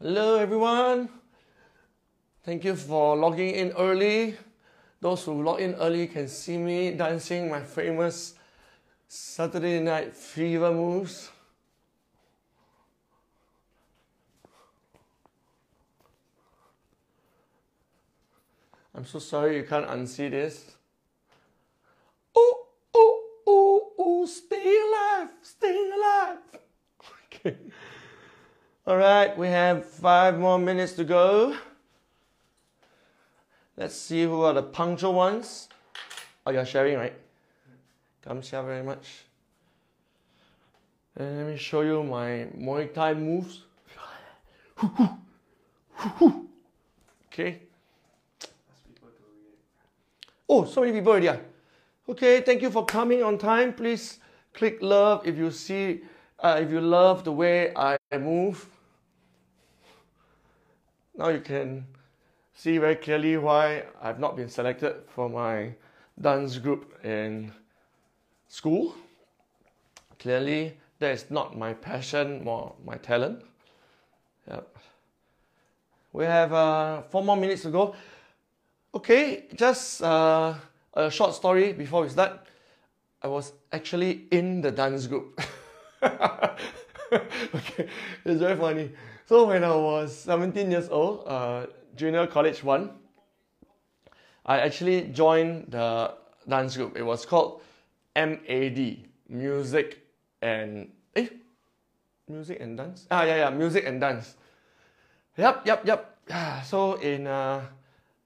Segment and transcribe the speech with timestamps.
[0.00, 1.08] Hello, everyone.
[2.44, 4.36] Thank you for logging in early.
[5.00, 8.34] Those who log in early can see me dancing my famous
[9.08, 11.32] Saturday Night Fever moves.
[18.94, 20.76] I'm so sorry you can't unsee this.
[22.36, 26.38] Oh, oh, oh, oh, stay alive, stay alive.
[27.34, 27.56] Okay.
[28.88, 31.54] All right, we have five more minutes to go.
[33.76, 35.68] Let's see who are the punctual ones.
[36.46, 37.12] Oh, you're sharing, right?
[38.22, 39.06] Come share very much.
[41.16, 43.64] And let me show you my Muay Thai moves.
[47.30, 47.60] Okay.
[50.48, 51.38] Oh, so many people already.
[52.08, 53.74] Okay, thank you for coming on time.
[53.74, 54.18] Please
[54.54, 56.00] click love if you see,
[56.38, 58.66] uh, if you love the way I move.
[61.18, 61.84] Now you can
[62.54, 65.74] see very clearly why I've not been selected for my
[66.20, 67.50] dance group in
[68.46, 68.94] school.
[70.20, 73.42] Clearly, that is not my passion, more my talent.
[74.48, 74.78] Yep.
[76.12, 77.96] We have uh, four more minutes to go.
[78.94, 80.54] Okay, just uh,
[80.94, 82.46] a short story before we start.
[83.20, 85.40] I was actually in the dance group.
[86.02, 87.88] okay,
[88.24, 88.92] it's very funny.
[89.28, 92.92] So when I was 17 years old, uh, junior college one,
[94.46, 96.14] I actually joined the
[96.48, 96.96] dance group.
[96.96, 97.60] It was called
[98.16, 99.98] MAD, Music
[100.40, 101.28] and eh,
[102.26, 103.06] Music and Dance.
[103.10, 104.34] Ah yeah yeah, Music and Dance.
[105.36, 106.16] Yep yep yep.
[106.64, 107.66] So in uh,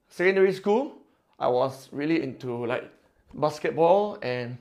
[0.06, 1.03] secondary school,
[1.37, 2.89] I was really into like
[3.34, 4.56] basketball and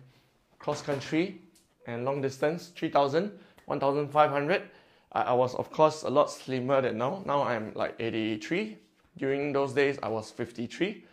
[0.58, 1.39] cross country
[1.86, 3.30] and long distance 3000
[3.67, 4.81] 1500
[5.12, 7.23] I, I was of course a lot slimmer than now.
[7.26, 8.78] Now i'm like 83
[9.17, 11.04] during those days i was 53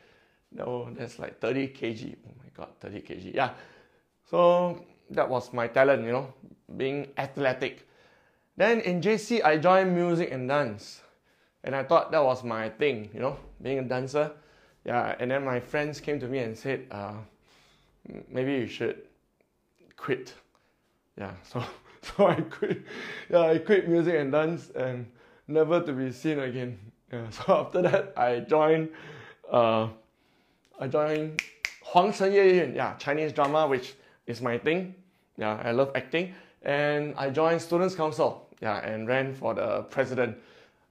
[0.53, 2.17] no that's like 30 kg.
[2.27, 3.35] Oh my god 30 kg.
[3.35, 3.51] Yeah.
[4.31, 6.33] So that was my talent you know
[6.77, 7.87] being athletic.
[8.57, 11.03] Then in jc i joined music and dance.
[11.65, 14.33] And i thought that was my thing you know being a dancer.
[14.85, 17.15] Yeah and then my friends came to me and said uh,
[18.29, 19.03] maybe you should
[19.97, 20.35] quit.
[21.19, 21.63] Yeah, so
[22.17, 22.83] so I quit.
[23.31, 25.07] Yeah, I quit music and dance and
[25.47, 26.79] never to be seen again.
[27.13, 28.91] Yeah, so after that I joined
[29.51, 29.89] uh
[30.81, 31.43] I joined
[31.83, 33.95] Huang Chen Ye Yun, yeah, Chinese drama, which
[34.27, 34.95] is my thing.
[35.37, 36.35] Yeah, I love acting.
[36.63, 40.37] And I joined Students Council, yeah, and ran for the president.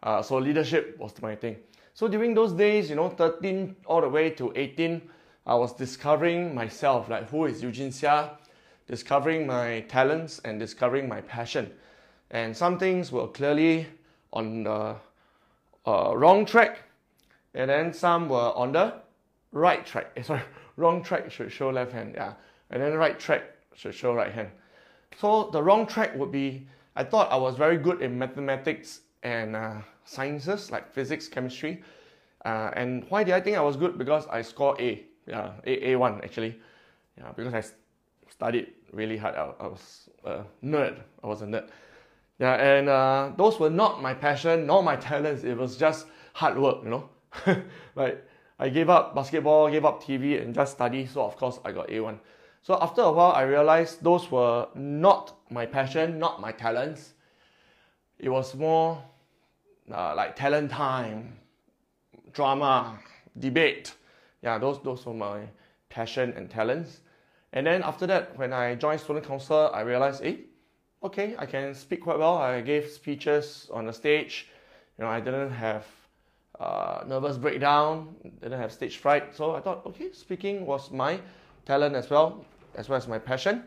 [0.01, 1.57] Uh, so leadership was my thing.
[1.94, 5.01] So during those days, you know, 13 all the way to 18,
[5.45, 8.31] I was discovering myself, like who is Eugene Seah,
[8.88, 11.72] discovering my talents and discovering my passion.
[12.31, 13.88] And some things were clearly
[14.34, 14.96] on the
[15.86, 16.80] uh, wrong track,
[17.53, 18.94] and then some were on the
[19.52, 20.18] right track.
[20.24, 20.42] Sorry,
[20.75, 22.34] wrong track should show left hand, yeah,
[22.70, 23.44] and then right track
[23.74, 24.50] should show right hand.
[25.18, 26.68] So the wrong track would be
[26.98, 31.84] I thought I was very good in mathematics and uh, sciences like physics, chemistry.
[32.44, 34.00] Uh, and why did I think I was good?
[34.00, 36.59] Because I scored A, yeah, A A1 actually,
[37.18, 37.64] yeah, because I
[38.31, 39.36] studied really hard.
[39.36, 41.00] I, I was a nerd.
[41.24, 41.70] I was a nerd.
[42.40, 45.44] Yeah, and uh, those were not my passion, nor my talents.
[45.44, 47.09] It was just hard work, you know.
[47.96, 48.24] like
[48.59, 51.06] I gave up basketball, gave up TV, and just study.
[51.06, 52.20] So of course I got A1.
[52.62, 57.14] So after a while, I realized those were not my passion, not my talents.
[58.19, 59.02] It was more
[59.92, 61.38] uh, like talent time,
[62.34, 63.00] drama,
[63.40, 63.94] debate.
[64.44, 65.42] Yeah, those those were my
[65.90, 67.02] passion and talents.
[67.53, 70.35] And then after that, when I joined student council, I realized, eh,
[71.03, 72.38] okay, I can speak quite well.
[72.38, 74.47] I gave speeches on the stage.
[74.97, 75.86] You know, I didn't have
[76.59, 79.36] uh, nervous breakdown, didn't have stage fright.
[79.36, 81.19] So I thought, okay, speaking was my
[81.66, 83.63] talent as well, as well as my passion.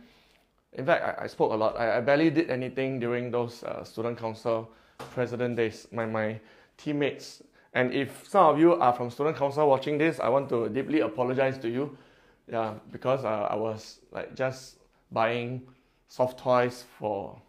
[0.73, 1.79] In fact, I, I spoke a lot.
[1.79, 4.71] I, I barely did anything during those uh, student council
[5.15, 5.89] president days.
[5.93, 6.41] My my
[6.77, 7.43] teammates,
[7.75, 11.01] and if some of you are from student council watching this, I want to deeply
[11.01, 11.97] apologize to you.
[12.51, 14.77] Yeah, because uh, I was like just
[15.13, 15.63] buying
[16.09, 17.41] soft toys for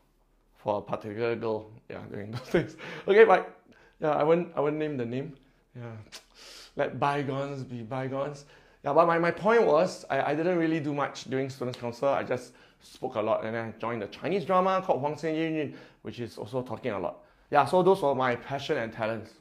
[0.57, 1.71] for a particular girl.
[1.89, 2.75] Yeah, doing those things
[3.07, 3.59] Okay, but
[3.99, 5.33] yeah, I won't I won't name the name.
[5.75, 5.91] Yeah,
[6.75, 8.45] let bygones be bygones.
[8.83, 12.09] Yeah, but my, my point was I, I didn't really do much during students council.
[12.09, 15.73] I just spoke a lot and then joined the Chinese drama called Huang Chen Yun,
[16.01, 17.19] which is also talking a lot.
[17.51, 19.33] Yeah, so those were my passion and talents.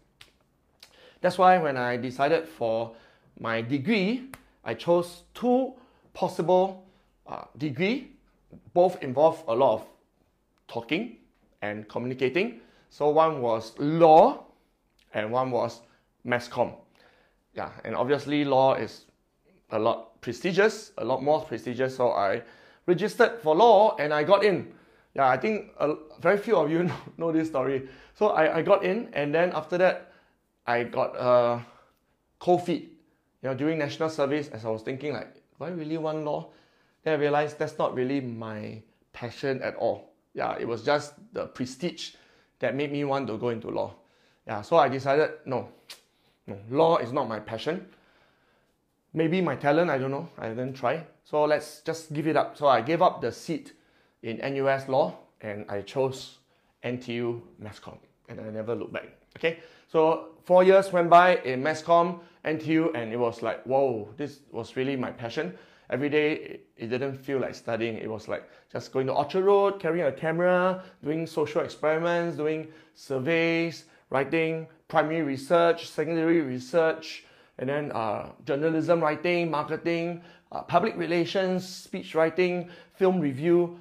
[1.20, 2.94] That's why when I decided for
[3.38, 4.30] my degree,
[4.64, 5.74] I chose two
[6.12, 6.84] possible
[7.26, 8.12] uh, degree.
[8.74, 9.86] Both involve a lot of
[10.68, 11.16] talking
[11.62, 12.60] and communicating.
[12.90, 14.44] So one was law
[15.14, 15.80] and one was
[16.24, 16.74] mass comm.
[17.54, 19.06] Yeah, and obviously law is
[19.70, 21.96] a lot prestigious, a lot more prestigious.
[21.96, 22.42] So I
[22.86, 24.72] registered for law and I got in.
[25.14, 27.88] Yeah, I think a, very few of you know, know this story.
[28.14, 30.12] So I, I got in and then after that,
[30.66, 31.60] I got uh,
[32.38, 32.89] cold feet.
[33.42, 36.50] You know, during national service, as I was thinking like, do I really want law?
[37.02, 38.82] Then I realized that's not really my
[39.12, 40.12] passion at all.
[40.34, 42.14] Yeah, it was just the prestige
[42.60, 43.94] that made me want to go into law.
[44.46, 45.68] Yeah, so I decided no,
[46.46, 47.86] no, law is not my passion.
[49.12, 50.28] Maybe my talent, I don't know.
[50.38, 51.04] I didn't try.
[51.24, 52.56] So let's just give it up.
[52.56, 53.72] So I gave up the seat
[54.22, 56.38] in NUS law and I chose
[56.84, 57.98] NTU mass comm
[58.28, 59.08] and I never looked back.
[59.36, 59.58] Okay,
[59.88, 64.40] so four years went by in mass comm, NTU, and it was like, whoa, this
[64.50, 65.56] was really my passion.
[65.90, 67.96] Every day, it didn't feel like studying.
[67.96, 72.68] It was like just going to Orchard Road, carrying a camera, doing social experiments, doing
[72.94, 77.24] surveys, writing primary research, secondary research,
[77.58, 80.20] and then uh, journalism writing, marketing,
[80.52, 83.78] uh, public relations, speech writing, film review.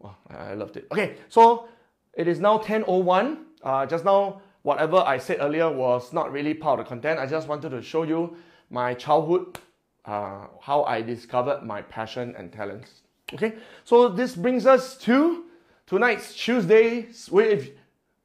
[0.00, 0.86] Wow, I loved it.
[0.90, 1.68] Okay, so
[2.14, 3.38] it is now 10.01.
[3.62, 7.20] Uh, just now, whatever I said earlier was not really part of the content.
[7.20, 8.36] I just wanted to show you
[8.68, 9.60] my childhood
[10.04, 13.02] uh, how I discovered my passion and talents.
[13.32, 13.54] Okay,
[13.84, 15.44] so this brings us to
[15.86, 17.70] tonight's Tuesday with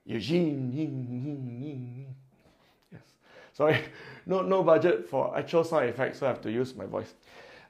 [0.04, 2.08] Eugene.
[2.92, 3.02] Yes,
[3.54, 3.78] sorry,
[4.26, 7.14] no no budget for actual sound effects, so I have to use my voice.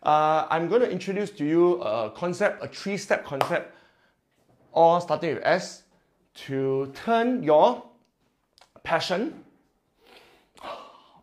[0.02, 3.76] Uh, I'm going to introduce to you a concept, a three-step concept,
[4.72, 5.84] all starting with S,
[6.48, 7.91] to turn your
[8.84, 9.44] passion,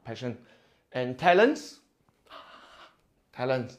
[0.05, 0.39] passion,
[0.93, 1.81] and talents
[3.39, 3.79] talents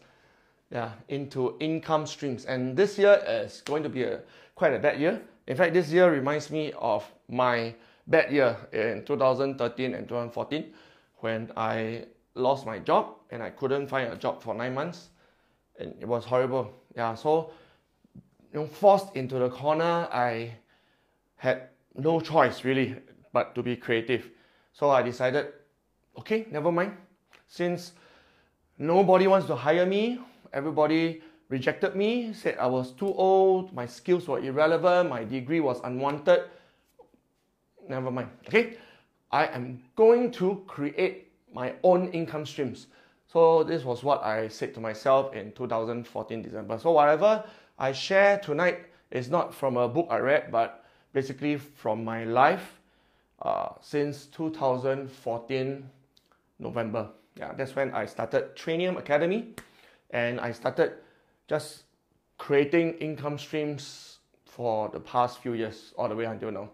[0.72, 2.46] yeah, into income streams.
[2.46, 4.22] And this year is going to be a,
[4.56, 5.22] quite a bad year.
[5.48, 7.76] In fact, this year reminds me of my
[8.08, 10.74] bad year in 2013 and 2014
[11.18, 12.06] when I
[12.36, 15.10] lost my job and I couldn't find a job for nine months.
[15.80, 16.72] And it was horrible.
[16.96, 17.52] Yeah, so
[18.54, 20.54] you know, forced into the corner, I
[21.36, 22.96] had no choice really
[23.34, 24.30] but to be creative.
[24.74, 25.48] So I decided,
[26.18, 26.94] okay, never mind.
[27.48, 27.94] Since
[28.80, 30.20] Nobody wants to hire me.
[30.54, 35.82] Everybody rejected me, said I was too old, my skills were irrelevant, my degree was
[35.84, 36.44] unwanted.
[37.90, 38.30] Never mind.
[38.48, 38.78] Okay?
[39.32, 42.88] I am going to create my own income streams.
[43.28, 46.80] So this was what I said to myself in 2014 December.
[46.80, 47.44] So whatever
[47.78, 52.79] I share tonight is not from a book I read, but basically from my life
[53.42, 55.90] uh, since 2014
[56.60, 57.10] November
[57.40, 59.54] yeah, that's when I started Trainium Academy
[60.12, 60.94] and I started
[61.48, 61.84] just
[62.38, 66.70] creating income streams for the past few years all the way until now.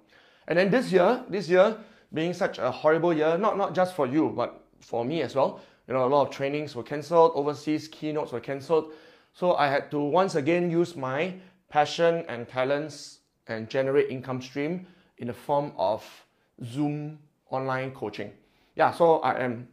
[0.47, 1.77] And then this year, this year
[2.13, 5.61] being such a horrible year, not, not just for you, but for me as well.
[5.87, 8.93] You know, a lot of trainings were cancelled, overseas keynotes were cancelled.
[9.33, 11.35] So I had to once again use my
[11.69, 14.87] passion and talents and generate income stream
[15.19, 16.03] in the form of
[16.63, 17.19] Zoom
[17.49, 18.31] online coaching.
[18.75, 19.67] Yeah, so I am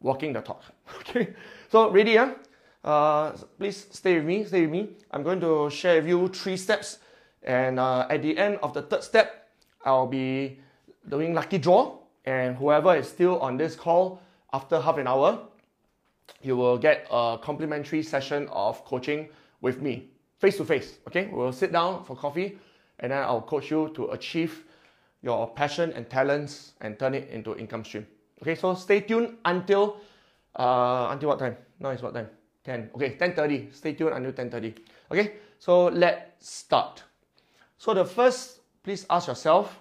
[0.00, 0.62] walking the talk.
[1.00, 1.34] Okay,
[1.70, 2.12] so ready?
[2.12, 2.32] Yeah?
[2.84, 4.44] Uh, please stay with me.
[4.44, 4.90] Stay with me.
[5.10, 6.98] I'm going to share with you three steps,
[7.42, 9.48] and uh, at the end of the third step,
[9.84, 10.60] I'll be
[11.08, 14.20] doing lucky draw, and whoever is still on this call
[14.52, 15.40] after half an hour,
[16.42, 19.28] you will get a complimentary session of coaching
[19.60, 20.98] with me, face to face.
[21.08, 22.58] Okay, we'll sit down for coffee,
[23.00, 24.64] and then I'll coach you to achieve
[25.22, 28.06] your passion and talents and turn it into income stream.
[28.42, 30.00] Okay, so stay tuned until
[30.54, 31.56] uh, until what time?
[31.80, 32.28] Now it's what time?
[32.64, 32.90] 10.
[32.94, 33.74] Okay, 10.30.
[33.74, 34.76] Stay tuned until 10.30.
[35.10, 37.02] Okay, so let's start.
[37.78, 39.80] So the first, please ask yourself,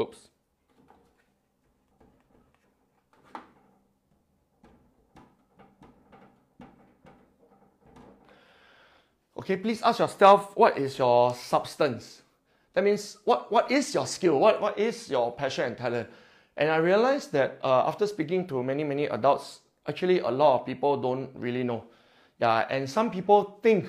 [0.00, 0.28] oops.
[9.38, 12.22] Okay, please ask yourself, what is your substance?
[12.76, 14.38] That means, what, what is your skill?
[14.38, 16.10] What, what is your passion and talent?
[16.58, 20.66] And I realized that uh, after speaking to many, many adults, actually a lot of
[20.66, 21.84] people don't really know.
[22.38, 23.88] Yeah, and some people think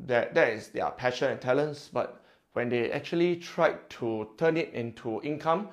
[0.00, 2.20] that that is their passion and talents, but
[2.54, 5.68] when they actually tried to turn it into income,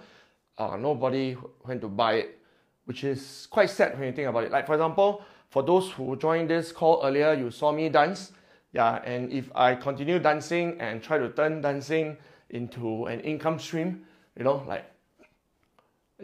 [0.59, 2.39] uh, nobody went to buy it,
[2.85, 4.51] which is quite sad when you think about it.
[4.51, 8.31] Like for example, for those who joined this call earlier, you saw me dance.
[8.73, 12.15] Yeah, and if I continue dancing and try to turn dancing
[12.53, 14.05] into an income stream,
[14.37, 14.85] you know, like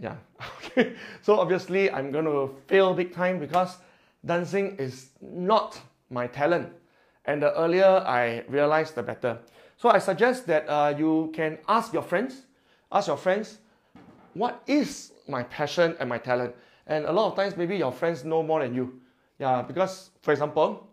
[0.01, 0.15] yeah.
[0.63, 0.93] Okay.
[1.21, 3.77] So obviously I'm going to fail big time because
[4.25, 6.69] dancing is not my talent.
[7.25, 9.39] And the earlier I realize, the better.
[9.77, 12.43] So I suggest that uh, you can ask your friends,
[12.91, 13.59] ask your friends,
[14.33, 16.55] what is my passion and my talent?
[16.87, 18.99] And a lot of times, maybe your friends know more than you.
[19.37, 20.87] Yeah, because for example,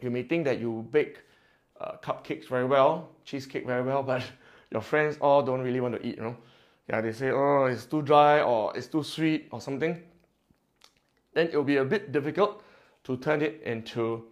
[0.00, 1.20] you may think that you bake
[1.80, 4.22] uh, cupcakes very well, cheesecake very well, but
[4.72, 6.36] your friends all don't really want to eat, you know.
[6.88, 10.02] Yeah, they say, oh, it's too dry or it's too sweet or something.
[11.34, 12.62] Then it will be a bit difficult
[13.04, 14.24] to turn it into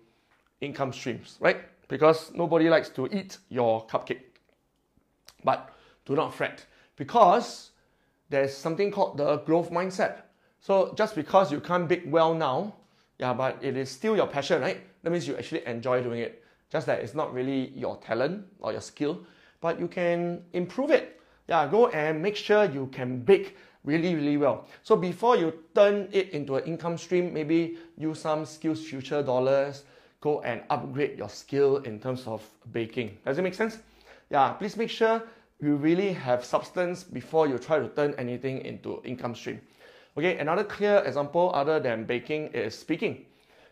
[0.60, 1.58] income streams, right?
[1.88, 4.22] Because nobody likes to eat your cupcake.
[5.44, 5.70] But
[6.06, 6.66] do not fret
[6.96, 7.70] because
[8.28, 10.22] there's something called the growth mindset.
[10.60, 12.74] So just because you can't bake well now,
[13.18, 14.80] yeah, but it is still your passion, right?
[15.02, 16.44] That means you actually enjoy doing it.
[16.70, 19.20] Just that it's not really your talent or your skill,
[19.60, 21.20] but you can improve it.
[21.48, 24.66] Yeah, go and make sure you can bake really, really well.
[24.82, 29.84] So before you turn it into an income stream, maybe use some SkillsFuture dollars,
[30.20, 33.18] go and upgrade your skill in terms of baking.
[33.24, 33.78] Does it make sense?
[34.30, 35.22] Yeah, please make sure
[35.60, 39.60] you really have substance before you try to turn anything into income stream.
[40.16, 43.26] Okay, another clear example other than baking is speaking.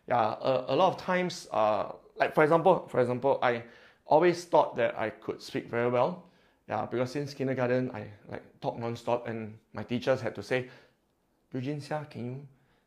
[0.09, 3.63] Yeah, a, a lot of times, uh, like for example, for example, I
[4.09, 6.25] always thought that I could speak very well.
[6.69, 10.69] Yeah, because since kindergarten, I like talk non-stop and my teachers had to say,
[11.53, 12.47] Eugene Seah, can you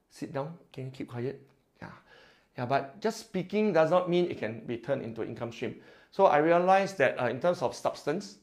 [0.10, 0.54] sit down?
[0.72, 1.42] Can you keep quiet?
[1.82, 1.90] Yeah.
[2.58, 5.76] Yeah, but just speaking does not mean it can be turned into income stream.
[6.12, 8.38] So I realized that uh, in terms of substance,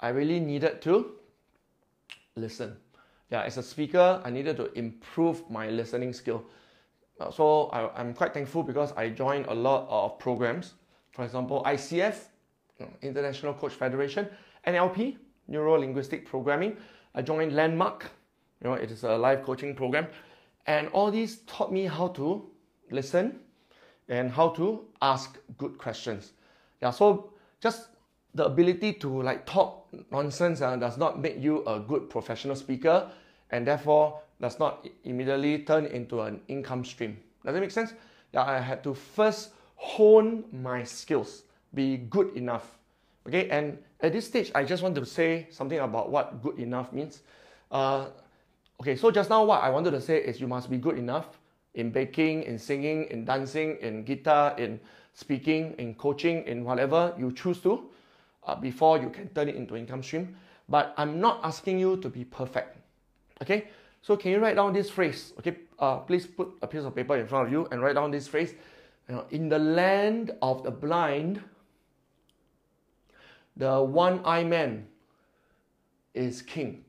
[0.00, 1.12] I really needed to
[2.36, 2.76] listen.
[3.30, 6.44] Yeah, as a speaker, I needed to improve my listening skill.
[7.18, 10.74] Uh, so I, am quite thankful because I joined a lot of programs.
[11.16, 12.14] For example, ICF,
[13.00, 14.28] International Coach Federation,
[14.66, 15.16] NLP,
[15.48, 16.76] Neuro Linguistic Programming.
[17.14, 18.10] I joined Landmark,
[18.62, 20.08] you know, it is a live coaching program.
[20.66, 22.46] And all these taught me how to
[22.90, 23.40] listen
[24.10, 26.34] and how to ask good questions.
[26.82, 27.32] Yeah, so
[27.62, 27.88] just
[28.34, 33.10] the ability to like talk nonsense uh, does not make you a good professional speaker
[33.52, 37.16] and therefore does not immediately turn into an income stream.
[37.42, 37.94] Does that make sense?
[38.34, 42.78] Yeah, I had to first hone my skills, be good enough.
[43.26, 46.92] Okay, and at this stage, I just want to say something about what good enough
[46.92, 47.22] means.
[47.70, 48.06] Uh,
[48.80, 51.38] okay, so just now, what I wanted to say is you must be good enough
[51.74, 54.80] in baking, in singing, in dancing, in guitar, in
[55.14, 57.88] speaking, in coaching, in whatever you choose to
[58.46, 60.36] uh, before you can turn it into income stream.
[60.68, 62.76] But I'm not asking you to be perfect.
[63.42, 63.68] Okay,
[64.02, 65.32] so can you write down this phrase?
[65.38, 68.10] Okay, uh, please put a piece of paper in front of you and write down
[68.10, 68.54] this phrase.
[69.08, 71.42] You know, in the land of the blind,
[73.56, 74.86] the one-eyed man
[76.14, 76.84] is king.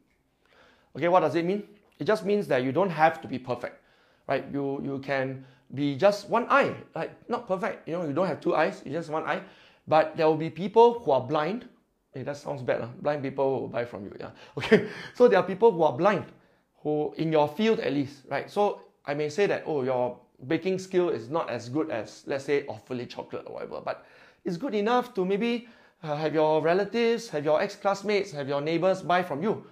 [0.96, 1.64] Okay, what does it mean?
[2.00, 3.82] It just means that you don't have to be perfect,
[4.28, 4.46] right?
[4.52, 7.88] You you can be just one eye, like not perfect.
[7.88, 9.42] You know, you don't have two eyes, you just one eye.
[9.88, 11.68] But there will be people who are blind.
[12.14, 12.82] Hey, that sounds bad.
[12.82, 12.88] Huh?
[13.02, 14.16] Blind people will buy from you.
[14.20, 14.32] Yeah.
[14.58, 14.90] Okay.
[15.14, 16.26] So there are people who are blind,
[16.84, 18.50] who in your field at least, right?
[18.50, 22.46] So I may say that, oh, your baking skill is not as good as, let's
[22.46, 24.06] say, awfully chocolate or whatever, but
[24.46, 25.68] it's good enough to maybe
[26.04, 29.66] uh, have your relatives, have your ex-classmates, have your neighbors buy from you.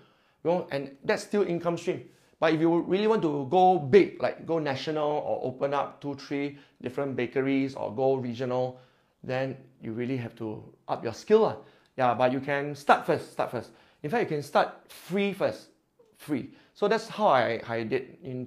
[0.43, 2.05] You know, and that's still income stream.
[2.39, 6.15] But if you really want to go big, like go national or open up two,
[6.15, 8.79] three different bakeries or go regional,
[9.23, 11.45] then you really have to up your skill.
[11.45, 11.55] Uh.
[11.97, 13.71] Yeah, but you can start first, start first.
[14.03, 15.69] In fact, you can start free first,
[16.17, 16.51] free.
[16.73, 18.17] So that's how I, I did.
[18.21, 18.45] In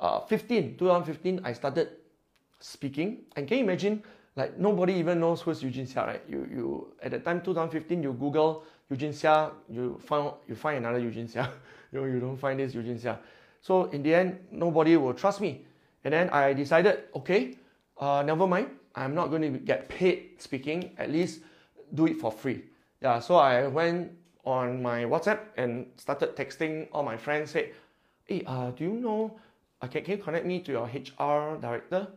[0.00, 1.88] 2015, 2015, I started
[2.60, 3.24] speaking.
[3.36, 4.02] And can you imagine,
[4.36, 6.22] like nobody even knows who's Eugene Seah, right?
[6.28, 10.98] You, you, at the time, 2015, you Google Eugene Seah, you find, you find another
[10.98, 11.50] Eugene Seah.
[11.92, 13.18] you know, you don't find this Eugene Seah.
[13.60, 15.64] So in the end, nobody will trust me.
[16.04, 17.56] And then I decided, okay,
[17.98, 18.68] uh, never mind.
[18.94, 21.40] I'm not going to get paid speaking, at least
[21.94, 22.64] do it for free.
[23.00, 24.12] Yeah, so I went
[24.44, 27.70] on my WhatsApp and started texting all my friends, said,
[28.24, 29.38] hey, uh, do you know,
[29.86, 32.08] can, can you connect me to your HR director?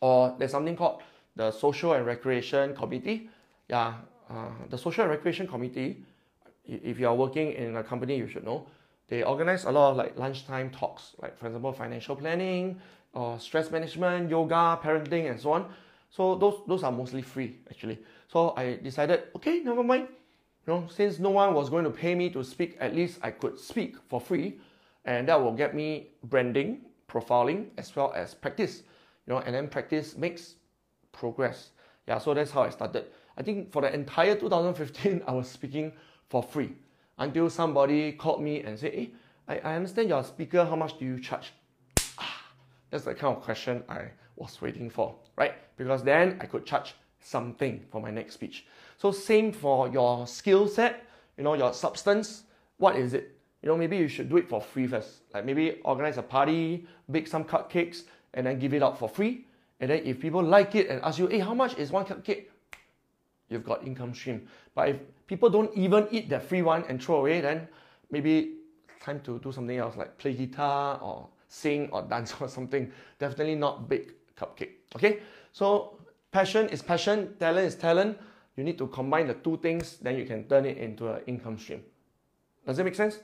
[0.00, 1.02] Or there's something called
[1.36, 3.30] the Social and Recreation Committee.
[3.68, 3.94] Yeah,
[4.28, 6.04] uh, the Social and Recreation Committee,
[6.66, 8.66] if you are working in a company, you should know,
[9.08, 12.80] they organize a lot of like lunchtime talks, like for example, financial planning,
[13.12, 15.66] or stress management, yoga, parenting, and so on.
[16.10, 17.98] So those those are mostly free actually.
[18.28, 20.08] So I decided, okay, never mind.
[20.66, 23.30] You know, since no one was going to pay me to speak, at least I
[23.30, 24.60] could speak for free,
[25.04, 28.82] and that will get me branding, profiling, as well as practice.
[29.26, 30.56] You know, and then practice makes
[31.12, 31.70] progress.
[32.06, 33.06] Yeah, so that's how I started.
[33.36, 35.92] I think for the entire 2015, I was speaking
[36.28, 36.72] for free
[37.18, 39.10] until somebody called me and said, hey,
[39.48, 41.52] I, I understand you're a speaker, how much do you charge?
[42.18, 42.42] Ah,
[42.90, 45.54] That's the kind of question I was waiting for, right?
[45.76, 48.66] Because then I could charge something for my next speech.
[48.96, 51.04] So same for your skill set,
[51.36, 52.44] you know, your substance.
[52.78, 53.39] What is it?
[53.62, 55.22] You know, maybe you should do it for free first.
[55.34, 59.46] Like maybe organize a party, bake some cupcakes, and then give it out for free.
[59.80, 62.46] And then if people like it and ask you, hey, how much is one cupcake?
[63.48, 64.46] You've got income stream.
[64.74, 67.68] But if people don't even eat that free one and throw away, then
[68.10, 68.56] maybe
[69.00, 72.90] time to do something else like play guitar or sing or dance or something.
[73.18, 74.72] Definitely not bake cupcake.
[74.96, 75.20] Okay?
[75.52, 75.98] So
[76.30, 78.18] passion is passion, talent is talent.
[78.56, 81.58] You need to combine the two things, then you can turn it into an income
[81.58, 81.82] stream.
[82.66, 83.20] Does it make sense?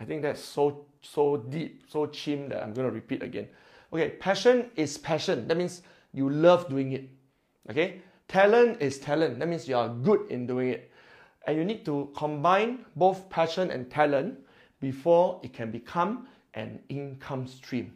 [0.00, 3.48] I think that's so so deep, so chim that I'm to repeat again.
[3.92, 5.48] Okay, passion is passion.
[5.48, 7.08] That means you love doing it.
[7.70, 8.02] Okay?
[8.28, 9.38] Talent is talent.
[9.38, 10.90] That means you are good in doing it.
[11.46, 14.38] And you need to combine both passion and talent
[14.80, 17.94] before it can become an income stream.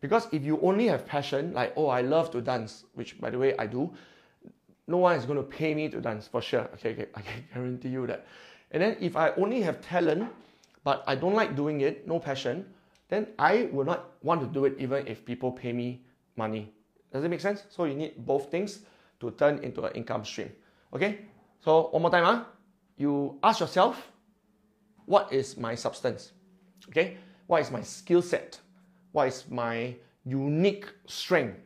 [0.00, 3.38] Because if you only have passion, like, oh, I love to dance, which by the
[3.38, 3.92] way I do,
[4.88, 6.68] no one is going to pay me to dance for sure.
[6.74, 8.26] Okay, okay, I can guarantee you that.
[8.72, 10.28] And then if I only have talent,
[10.84, 12.66] but I don't like doing it, no passion,
[13.08, 16.04] then I will not want to do it even if people pay me
[16.36, 16.72] money.
[17.12, 17.64] Does it make sense?
[17.68, 18.80] So you need both things
[19.20, 20.50] to turn into an income stream.
[20.94, 21.20] Okay?
[21.60, 22.44] So one more time, huh?
[22.96, 24.10] you ask yourself,
[25.06, 26.32] what is my substance?
[26.88, 27.16] Okay?
[27.46, 28.58] What is my skill set?
[29.12, 31.58] What is my unique strength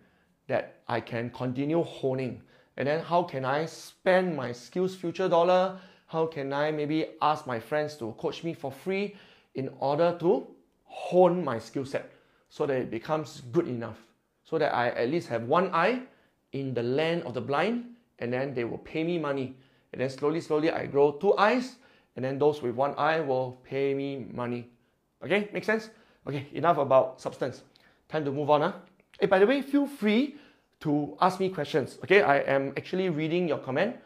[0.48, 2.42] that I can continue honing?
[2.76, 5.78] And then how can I spend my SkillsFuture dollar?
[6.06, 9.16] How can I maybe ask my friends to coach me for free
[9.54, 10.46] in order to
[10.84, 12.12] hone my skill set
[12.48, 13.98] so that it becomes good enough?
[14.44, 16.02] So that I at least have one eye
[16.52, 19.56] in the land of the blind and then they will pay me money.
[19.92, 21.76] And then slowly, slowly I grow two eyes
[22.14, 24.68] and then those with one eye will pay me money.
[25.24, 25.90] Okay, make sense?
[26.26, 27.62] Okay, enough about substance.
[28.08, 28.60] Time to move on.
[28.60, 28.72] Huh?
[29.18, 30.36] Hey, by the way, feel free
[30.80, 31.98] to ask me questions.
[32.04, 33.96] Okay, I am actually reading your comment.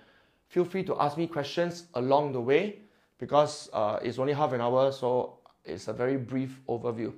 [0.50, 2.80] Feel free to ask me questions along the way
[3.18, 7.14] because uh, it's only half an hour, so it's a very brief overview.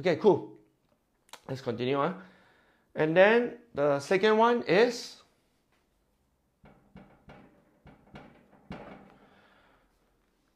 [0.00, 0.50] Okay, cool.
[1.48, 1.96] Let's continue.
[1.96, 2.14] Huh?
[2.96, 5.22] And then the second one is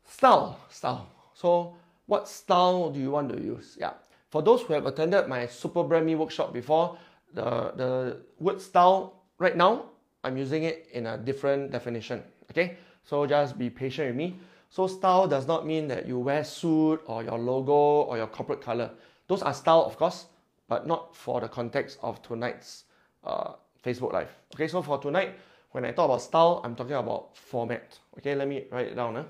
[0.05, 0.59] style.
[0.69, 1.07] Style.
[1.33, 3.77] So, what style do you want to use?
[3.79, 3.93] Yeah.
[4.31, 6.99] For those who have attended my Super Brand Me workshop before,
[7.35, 9.85] the, the word style right now,
[10.23, 12.23] I'm using it in a different definition.
[12.51, 14.37] Okay, so just be patient with me.
[14.69, 18.61] So style does not mean that you wear suit or your logo or your corporate
[18.61, 18.91] color.
[19.27, 20.27] Those are style, of course,
[20.69, 22.85] but not for the context of tonight's
[23.25, 23.55] uh,
[23.85, 24.31] Facebook Live.
[24.55, 25.35] Okay, so for tonight,
[25.73, 27.99] when I talk about style, I'm talking about format.
[28.19, 29.25] Okay, let me write it down.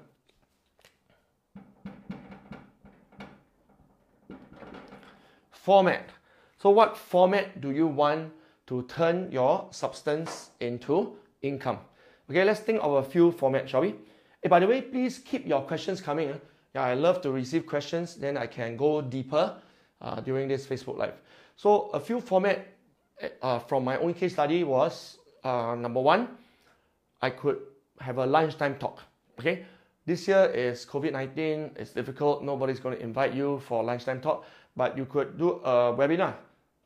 [5.50, 6.08] Format.
[6.58, 8.32] So what format do you want
[8.70, 11.78] to turn your substance into income?
[12.30, 13.96] Okay, let's think of a few formats, shall we?
[14.40, 16.28] Hey, by the way, please keep your questions coming.
[16.28, 16.34] Eh?
[16.76, 18.14] Yeah, I love to receive questions.
[18.14, 19.56] Then I can go deeper
[20.00, 21.14] uh, during this Facebook Live.
[21.56, 22.64] So a few format
[23.20, 26.28] eh, uh, from my own case study was uh, number one,
[27.20, 27.58] I could
[27.98, 29.02] have a lunchtime talk.
[29.40, 29.66] Okay,
[30.06, 31.76] this year is COVID-19.
[31.76, 32.44] It's difficult.
[32.44, 36.34] Nobody's going to invite you for lunchtime talk, but you could do a webinar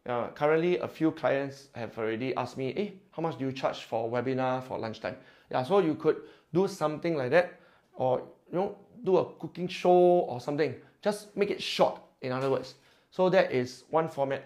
[0.07, 3.85] uh, currently, a few clients have already asked me, hey, how much do you charge
[3.85, 5.17] for webinar for lunchtime?
[5.51, 6.17] Yeah, so you could
[6.53, 7.59] do something like that,
[7.95, 10.75] or you know, do a cooking show or something.
[11.03, 12.75] Just make it short, in other words.
[13.11, 14.45] So that is one format,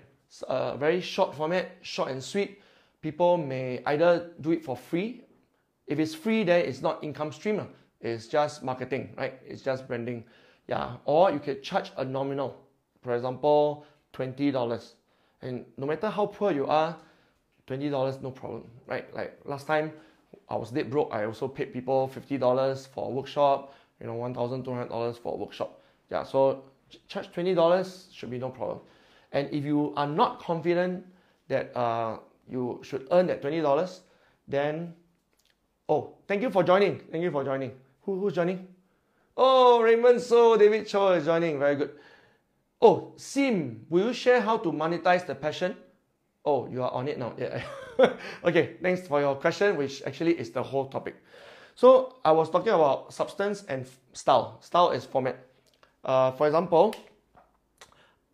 [0.48, 2.62] a very short format, short and sweet.
[3.00, 5.24] People may either do it for free.
[5.86, 7.66] If it's free, then it's not income stream.
[8.00, 9.40] It's just marketing, right?
[9.46, 10.24] It's just branding.
[10.68, 10.96] Yeah.
[11.04, 12.60] Or you can charge a nominal.
[13.02, 14.92] For example, $20
[15.42, 16.96] and no matter how poor you are,
[17.68, 19.12] $20 no problem, right?
[19.14, 19.92] Like last time
[20.48, 25.18] I was dead broke, I also paid people $50 for a workshop, you know, $1,200
[25.18, 25.80] for a workshop.
[26.10, 26.64] Yeah, so
[27.06, 28.80] charge $20 should be no problem.
[29.32, 31.04] And if you are not confident
[31.48, 34.00] that uh, you should earn that $20,
[34.46, 34.94] then,
[35.88, 37.00] oh, thank you for joining.
[37.10, 37.72] Thank you for joining.
[38.02, 38.66] Who, who's joining?
[39.36, 41.58] Oh, Raymond So, David Cho is joining.
[41.58, 41.90] Very good.
[42.80, 45.76] Oh, Sim, will you share how to monetize the passion?
[46.44, 47.34] Oh, you are on it now.
[47.36, 47.62] Yeah.
[48.44, 51.16] okay, thanks for your question, which actually is the whole topic.
[51.74, 54.58] So I was talking about substance and style.
[54.60, 55.38] Style is format.
[56.04, 56.94] Uh, for example,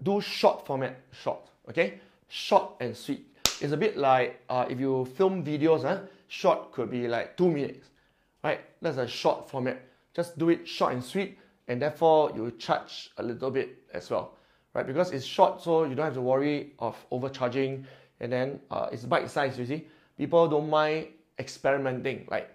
[0.02, 1.40] do short format, short.
[1.68, 3.26] Okay, short and sweet.
[3.60, 5.82] It's a bit like uh, if you film videos.
[5.82, 6.00] Huh?
[6.28, 7.88] Short could be like two minutes,
[8.42, 8.60] right?
[8.82, 9.80] That's a short format.
[10.12, 14.36] Just do it short and sweet and therefore you charge a little bit as well,
[14.74, 14.86] right?
[14.86, 17.86] Because it's short, so you don't have to worry of overcharging,
[18.20, 19.58] and then uh, it's bite size.
[19.58, 22.26] You see, people don't mind experimenting.
[22.30, 22.50] Like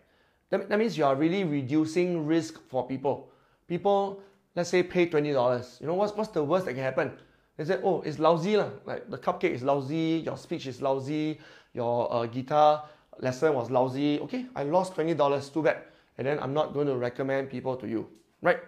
[0.49, 3.31] that, that means you are really reducing risk for people.
[3.67, 4.21] People,
[4.55, 5.77] let's say, pay twenty dollars.
[5.81, 7.11] You know what's what's the worst that can happen?
[7.57, 8.69] They say, oh, it's lousy lah.
[8.85, 11.39] Like the cupcake is lousy, your speech is lousy,
[11.73, 12.85] your uh, guitar
[13.19, 14.19] lesson was lousy.
[14.21, 15.49] Okay, I lost twenty dollars.
[15.49, 15.83] Too bad.
[16.17, 18.09] And then I'm not going to recommend people to you,
[18.41, 18.59] right?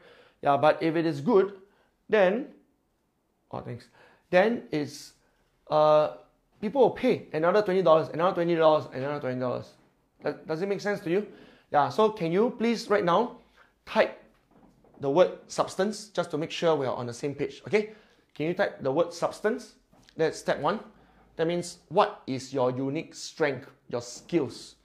[0.42, 1.54] Yeah, but if it is good,
[2.10, 2.48] then,
[3.52, 3.88] oh thanks,
[4.30, 5.14] then it's
[5.70, 6.16] uh
[6.60, 9.74] people will pay another twenty dollars, another twenty dollars, another twenty dollars.
[10.48, 11.28] Does it make sense to you?
[11.72, 11.90] Yeah.
[11.90, 13.38] So can you please right now
[13.86, 14.22] type
[15.00, 17.62] the word substance just to make sure we are on the same page?
[17.68, 17.92] Okay.
[18.36, 19.76] Can you type the word substance?
[20.16, 20.80] That's step one.
[21.38, 24.76] That means what is your unique strength, your skills?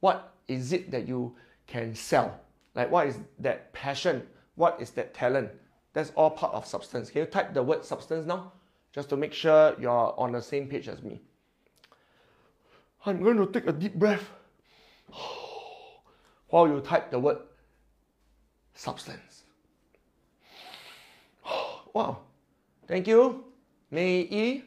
[0.00, 1.34] What is it that you
[1.66, 2.40] can sell?
[2.74, 4.22] Like what is that passion?
[4.56, 5.50] What is that talent?
[5.92, 7.10] That's all part of substance.
[7.10, 8.52] Can you type the word substance now?
[8.92, 11.22] Just to make sure you're on the same page as me.
[13.04, 14.28] I'm going to take a deep breath
[16.48, 17.38] while you type the word
[18.74, 19.44] substance.
[21.94, 22.18] Wow.
[22.86, 23.44] Thank you.
[23.90, 24.64] May Yi.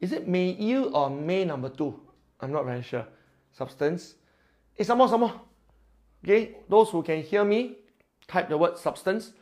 [0.00, 1.98] Is it May Yi or May number two?
[2.40, 3.06] I'm not very sure.
[3.52, 4.14] Substance.
[4.74, 5.40] Hey, some more, some more.
[6.24, 7.76] Okay, those who can hear me,
[8.30, 9.32] type the word substance.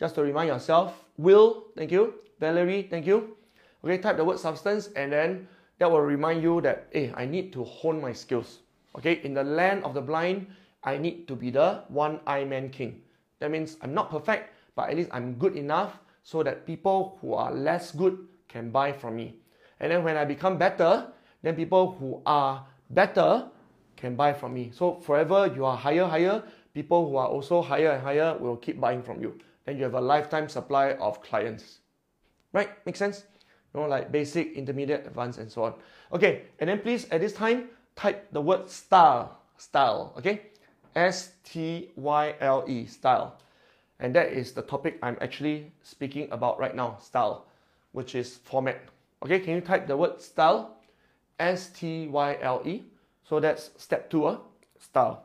[0.00, 1.04] Just to remind yourself.
[1.18, 2.14] Will, thank you.
[2.40, 3.36] Valerie, thank you.
[3.84, 5.46] Okay, type the word substance and then
[5.78, 8.60] that will remind you that, hey, I need to hone my skills.
[8.96, 10.46] Okay, in the land of the blind,
[10.82, 13.02] I need to be the one eye man king.
[13.38, 17.34] That means I'm not perfect, but at least I'm good enough so that people who
[17.34, 18.18] are less good
[18.48, 19.36] can buy from me.
[19.80, 21.08] And then when I become better,
[21.42, 23.48] then people who are better
[23.96, 24.70] can buy from me.
[24.72, 26.42] So forever you are higher, higher,
[26.74, 29.38] people who are also higher and higher will keep buying from you.
[29.64, 31.78] Then you have a lifetime supply of clients.
[32.52, 32.70] Right?
[32.86, 33.24] Make sense?
[33.74, 35.74] You know, like basic, intermediate, advanced, and so on.
[36.12, 39.38] Okay, and then please at this time type the word style.
[39.56, 40.12] Style.
[40.18, 40.42] Okay?
[40.94, 43.38] S T Y L E, style.
[44.00, 47.46] And that is the topic I'm actually speaking about right now, style,
[47.92, 48.80] which is format.
[49.24, 50.76] Okay, can you type the word style?
[51.38, 52.82] S T Y L E.
[53.22, 54.38] So that's step two, uh,
[54.78, 55.24] style.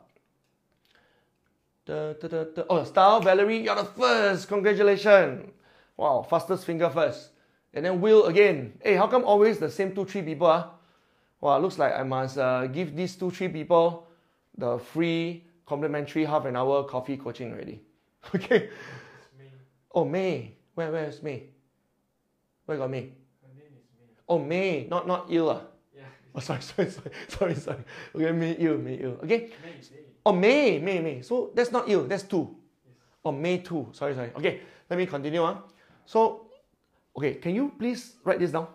[1.88, 2.62] Da, da, da, da.
[2.68, 4.46] Oh, style, Valerie, you're the first.
[4.48, 5.50] Congratulations.
[5.96, 7.30] Wow, fastest finger first.
[7.72, 8.74] And then Will again.
[8.82, 10.48] Hey, how come always the same two, three people?
[10.48, 10.66] Uh?
[11.40, 14.06] Well, looks like I must uh, give these two, three people
[14.58, 17.80] the free complimentary half an hour coffee coaching already.
[18.34, 18.68] Okay.
[19.38, 19.50] May.
[19.94, 20.56] Oh, May.
[20.74, 21.44] Where, where is May?
[22.66, 23.00] Where got May?
[23.00, 24.12] Her name is May.
[24.28, 24.86] Oh, May.
[24.90, 25.48] Not, not ill.
[25.48, 25.60] Uh.
[25.96, 26.02] Yeah.
[26.34, 27.84] Oh, sorry, sorry, sorry, sorry, sorry.
[28.14, 29.16] Okay, May ill, May ill.
[29.24, 29.52] Okay.
[29.64, 30.07] May, May.
[30.28, 31.22] Oh, May, May, May.
[31.22, 32.04] So that's not ill.
[32.04, 32.54] That's two.
[33.24, 33.88] Oh, May two.
[33.92, 34.30] Sorry, sorry.
[34.36, 34.60] Okay,
[34.90, 35.42] let me continue.
[35.42, 35.56] Uh.
[36.04, 36.48] So,
[37.16, 38.66] okay, can you please write this down?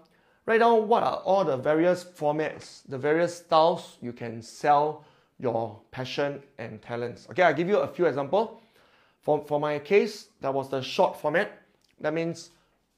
[0.47, 5.05] Write down what are all the various formats, the various styles you can sell
[5.37, 7.27] your passion and talents.
[7.29, 8.59] Okay, I'll give you a few examples.
[9.21, 11.51] For, for my case, that was the short format.
[12.01, 12.49] That means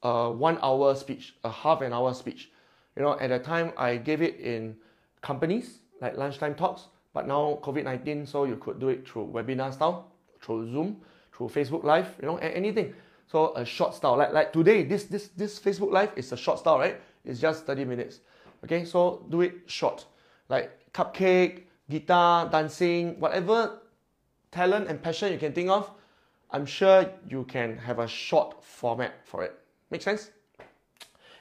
[0.02, 2.50] a one hour speech, a half an hour speech.
[2.96, 4.76] You know, at the time I gave it in
[5.20, 6.86] companies like lunchtime talks,
[7.16, 11.00] but now COVID-19, so you could do it through webinar style, through Zoom,
[11.32, 12.92] through Facebook Live, you know, anything.
[13.26, 16.58] So a short style, like, like today, this, this, this Facebook Live is a short
[16.58, 17.00] style, right?
[17.24, 18.20] It's just 30 minutes.
[18.64, 20.04] Okay, so do it short.
[20.50, 23.80] Like cupcake, guitar, dancing, whatever
[24.52, 25.90] talent and passion you can think of,
[26.50, 29.58] I'm sure you can have a short format for it.
[29.90, 30.32] Make sense?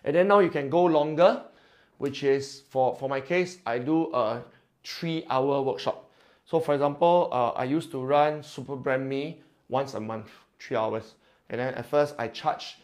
[0.06, 1.44] And then now you can go longer,
[1.98, 4.42] which is for, for my case, I do a
[4.86, 6.10] three hour workshop.
[6.46, 10.78] So for example, uh, I used to run Super Brand Me once a month, three
[10.78, 11.16] hours.
[11.50, 12.76] And then at first I charged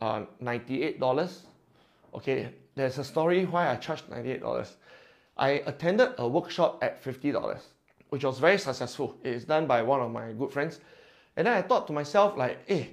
[0.00, 1.38] uh, $98.
[2.14, 4.70] Okay, there's a story why I charged $98.
[5.36, 7.60] I attended a workshop at $50,
[8.10, 9.16] which was very successful.
[9.22, 10.80] It is done by one of my good friends.
[11.36, 12.86] And then I thought to myself, like, hey, eh,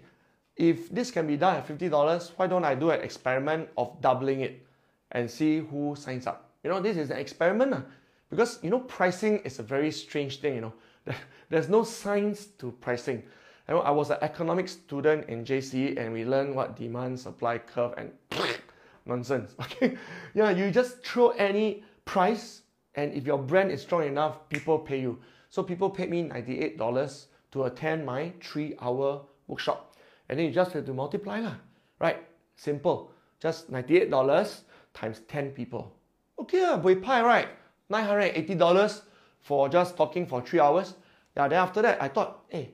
[0.55, 4.41] if this can be done at $50, why don't I do an experiment of doubling
[4.41, 4.65] it
[5.11, 6.49] and see who signs up?
[6.63, 7.81] You know, this is an experiment uh,
[8.29, 10.73] because, you know, pricing is a very strange thing, you know.
[11.49, 13.23] There's no science to pricing.
[13.69, 17.93] Know, I was an economics student in JC and we learned what demand supply curve
[17.97, 18.11] and
[19.05, 19.55] nonsense.
[19.59, 19.97] Okay,
[20.33, 22.61] yeah, you just throw any price,
[22.95, 25.19] and if your brand is strong enough, people pay you.
[25.49, 29.95] So people paid me $98 to attend my three hour workshop.
[30.29, 31.55] And then you just have to multiply, lah.
[31.99, 32.25] right?
[32.55, 33.11] Simple.
[33.39, 34.61] Just $98
[34.93, 35.93] times 10 people.
[36.39, 37.47] Okay, uh, pie, right?
[37.91, 39.01] $980
[39.41, 40.95] for just talking for three hours.
[41.35, 42.71] Yeah, then after that, I thought, hey,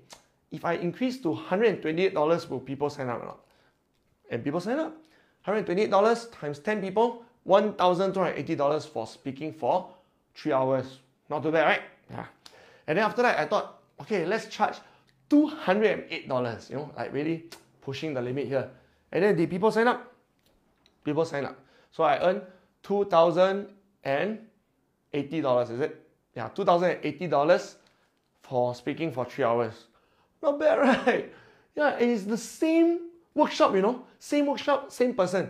[0.51, 3.39] if I increase to $128, will people sign up or not?
[4.29, 4.95] And people sign up.
[5.45, 9.89] $128 times 10 people, $1,280 for speaking for
[10.33, 10.99] three hours.
[11.29, 11.81] Not too bad, right?
[12.09, 12.25] Yeah.
[12.87, 14.77] And then after that, I thought, okay, let's charge
[15.29, 17.45] $208, you know, like really
[17.81, 18.69] pushing the limit here.
[19.11, 20.13] And then the people sign up?
[21.03, 21.59] People sign up.
[21.91, 22.41] So I earn
[25.13, 26.07] $2,080, is it?
[26.35, 27.75] Yeah, $2,080
[28.41, 29.85] for speaking for three hours.
[30.41, 30.75] Not bad,
[31.07, 31.33] right?
[31.75, 35.49] Yeah, it's the same workshop, you know, same workshop, same person.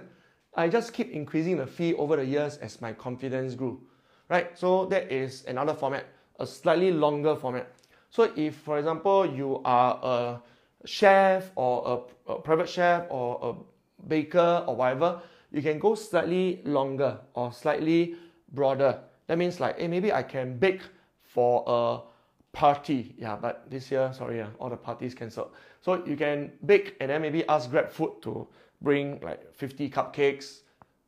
[0.56, 3.82] I just keep increasing the fee over the years as my confidence grew,
[4.30, 4.58] right?
[4.58, 6.06] So that is another format,
[6.40, 7.72] a slightly longer format.
[8.10, 14.08] So if, for example, you are a chef or a, a private chef or a
[14.08, 15.22] baker or whatever,
[15.52, 18.16] you can go slightly longer or slightly
[18.52, 19.00] broader.
[19.28, 20.82] That means like, hey, maybe I can bake
[21.24, 23.16] for a party.
[23.18, 25.52] Yeah, but this year, sorry, yeah, all the parties cancelled.
[25.82, 28.48] So you can bake and then maybe ask Grab Food to
[28.82, 30.62] bring like 50 cupcakes,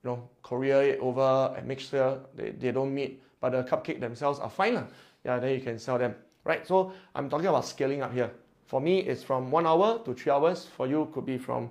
[0.03, 3.99] you know, courier it over and make sure they, they don't meet, but the cupcake
[3.99, 4.87] themselves are fine.
[5.23, 6.15] Yeah, then you can sell them.
[6.43, 6.65] Right?
[6.65, 8.31] So I'm talking about scaling up here.
[8.65, 10.65] For me, it's from one hour to three hours.
[10.65, 11.69] For you, could be from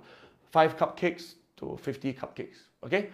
[0.51, 2.57] five cupcakes to 50 cupcakes.
[2.83, 3.09] Okay?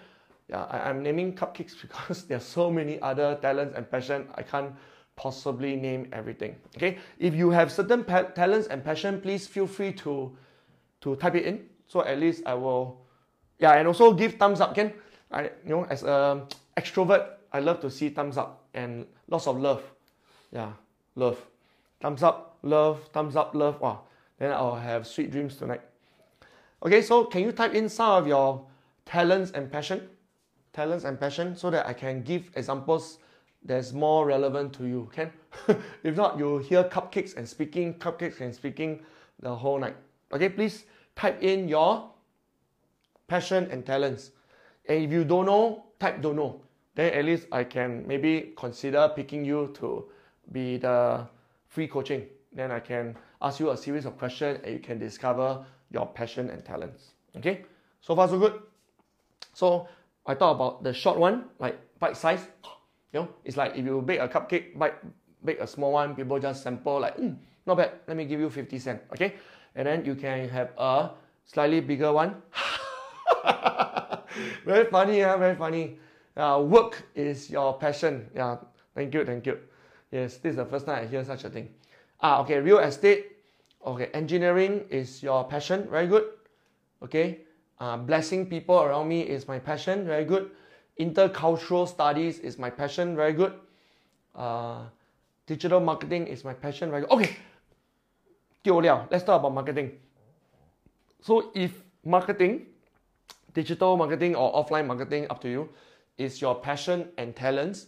[0.52, 4.28] Yeah, I, am naming cupcakes because there's so many other talents and passion.
[4.36, 4.76] I can't
[5.16, 6.56] possibly name everything.
[6.78, 6.98] Okay?
[7.20, 10.36] If you have certain talents and passion, please feel free to
[11.02, 11.66] to type it in.
[11.88, 13.02] So at least I will,
[13.60, 14.76] yeah, and also give thumbs up.
[14.76, 14.94] Can
[15.32, 16.44] I, you know, as an
[16.78, 19.84] extrovert, I love to see thumbs up and lots of love.
[20.52, 20.74] Yeah,
[21.16, 21.40] love.
[22.00, 23.80] Thumbs up, love, thumbs up, love.
[23.80, 24.02] Wow.
[24.38, 25.82] Then I'll have sweet dreams tonight.
[26.84, 28.66] Okay, so can you type in some of your
[29.06, 30.10] talents and passion?
[30.74, 33.18] Talents and passion so that I can give examples
[33.64, 35.10] that's more relevant to you.
[35.14, 35.32] Can?
[36.04, 39.02] if not, you hear cupcakes and speaking, cupcakes and speaking
[39.40, 39.96] the whole night.
[40.34, 42.10] Okay, please type in your
[43.28, 44.32] passion and talents.
[44.88, 46.62] And if you don't know, type don't know.
[46.96, 50.10] Then at least I can maybe consider picking you to
[50.52, 51.28] be the
[51.68, 52.26] free coaching.
[52.52, 56.50] Then I can ask you a series of questions and you can discover your passion
[56.50, 57.12] and talents.
[57.38, 57.64] Okay,
[58.02, 58.62] so far so good.
[59.54, 59.88] So
[60.26, 62.48] I thought about the short one, like bite size.
[63.14, 64.96] You know, it's like if you bake a cupcake, bite,
[65.44, 67.92] bake a small one, people just sample like, mm, not bad.
[68.08, 69.04] Let me give you 50 cents.
[69.14, 69.36] Okay,
[69.76, 71.12] and then you can have a
[71.46, 72.42] slightly bigger one.
[74.66, 75.98] very funny, yeah, very funny.
[76.38, 78.30] Uh, work is your passion.
[78.36, 78.58] Yeah,
[78.96, 79.60] thank you, thank you.
[80.12, 81.70] Yes, this is the first time I hear such a thing.
[82.22, 83.38] Ah, okay, real estate.
[83.86, 85.88] Okay, engineering is your passion.
[85.90, 86.26] Very good.
[87.04, 87.42] Okay,
[87.82, 90.06] uh, blessing people around me is my passion.
[90.06, 90.52] Very good.
[91.00, 93.16] Intercultural studies is my passion.
[93.16, 93.54] Very good.
[94.36, 94.84] Uh,
[95.48, 96.92] digital marketing is my passion.
[96.92, 97.10] Very good.
[97.10, 97.36] Okay,
[98.64, 99.08] 丢了.
[99.10, 99.98] Let's talk about marketing.
[101.22, 101.72] So if
[102.06, 102.68] marketing,
[103.56, 105.70] digital marketing or offline marketing, up to you,
[106.20, 107.88] is your passion and talents,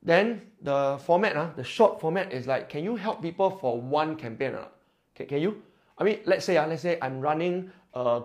[0.00, 4.14] then the format, uh, the short format is like, can you help people for one
[4.14, 4.54] campaign?
[4.54, 4.68] Uh?
[5.16, 5.60] Can, can you?
[5.98, 7.72] I mean, let's say, uh, let's say I'm running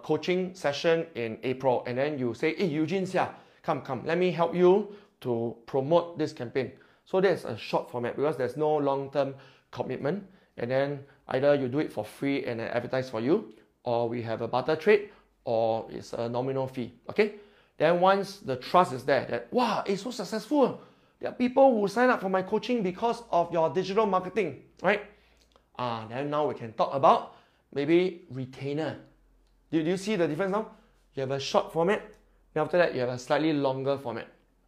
[0.04, 3.30] coaching session in April, and then you say, hey, Eugene, yeah,
[3.62, 6.72] come, come, let me help you to promote this campaign.
[7.06, 9.36] So that's a short format because there's no long-term
[9.72, 10.24] commitment.
[10.58, 14.42] And then either you do it for free and advertise for you, or we have
[14.42, 15.10] a barter trade,
[15.46, 16.94] or it's a nominal fee.
[17.10, 17.36] Okay?
[17.78, 20.82] Then once the trust is there, that wow, it's so successful
[21.24, 25.06] there are people who sign up for my coaching because of your digital marketing, right?
[25.80, 27.38] Ah, then now we can talk about
[27.74, 28.98] maybe retainer.
[29.74, 30.68] Do, you see the difference now?
[31.16, 32.04] You have a short format,
[32.54, 34.28] then after that you have a slightly longer format.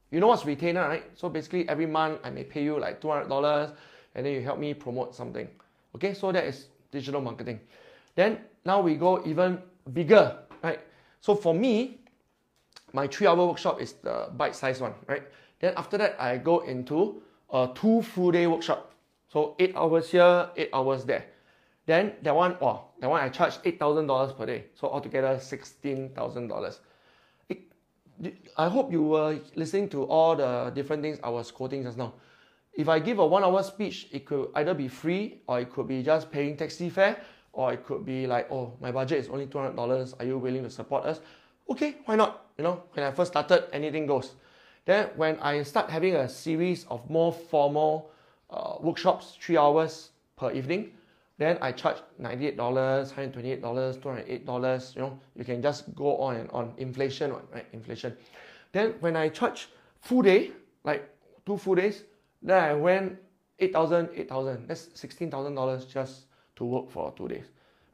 [0.10, 1.04] You know what's retainer, right?
[1.13, 3.76] So basically every month I may pay you like $200
[4.15, 5.48] and then you help me promote something.
[5.94, 7.60] Okay, so that is digital marketing.
[8.15, 9.62] Then now we go even
[9.94, 10.80] bigger, right?
[11.22, 12.00] So for me,
[12.91, 15.22] my three hour workshop is the bite size one, right?
[15.60, 17.22] Then after that, I go into
[17.54, 18.91] a two full day workshop.
[19.32, 21.26] So eight hours here, eight hours there.
[21.86, 24.65] Then that one, oh, that one I charge eight thousand dollars per day.
[24.74, 26.80] So altogether sixteen thousand dollars.
[28.58, 32.13] I hope you were listening to all the different things I was quoting just now.
[32.74, 35.88] If I give a one hour speech, it could either be free or it could
[35.88, 37.17] be just paying taxi fare,
[37.52, 40.13] or it could be like, oh, my budget is only $200.
[40.19, 41.19] Are you willing to support us?
[41.69, 42.48] Okay, why not?
[42.58, 44.34] You know, when I first started, anything goes.
[44.86, 48.12] Then when I start having a series of more formal
[48.50, 50.91] uh, workshops, three hours per evening,
[51.38, 56.74] then I charge $98, $128, $208, you know, you can just go on and on.
[56.78, 57.65] Inflation, right?
[57.74, 58.15] Inflation.
[58.71, 59.69] Then when I charge
[60.02, 60.52] full day,
[60.84, 61.10] like
[61.45, 62.04] two full days,
[62.41, 63.17] then I went
[63.60, 64.67] 8,000, 8,000.
[64.67, 67.45] That's $16,000 just to work for two days,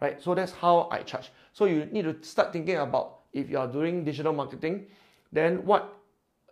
[0.01, 0.21] right?
[0.21, 1.31] So that's how I charge.
[1.53, 4.85] So you need to start thinking about if you are doing digital marketing,
[5.31, 5.97] then what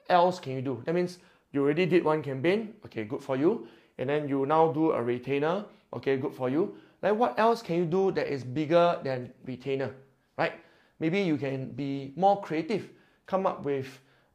[0.09, 0.81] else can you do?
[0.85, 1.19] That means
[1.51, 3.67] you already did one campaign, okay, good for you.
[3.99, 5.65] and then you now do a retainer.
[5.93, 6.75] Okay, good for you.
[7.01, 9.95] Like what else can you do that is bigger than retainer,
[10.37, 10.53] right?
[10.99, 12.89] Maybe you can be more creative,
[13.25, 13.87] come up with